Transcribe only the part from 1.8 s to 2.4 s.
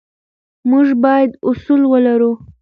ولرو.